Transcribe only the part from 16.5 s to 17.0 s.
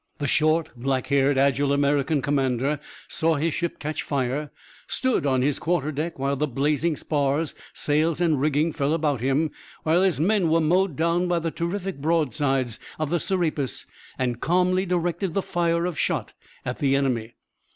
at the